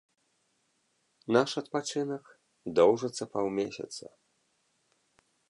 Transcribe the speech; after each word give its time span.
Наш 1.35 1.51
адпачынак 1.61 2.25
доўжыцца 2.81 3.23
паўмесяца. 3.35 4.05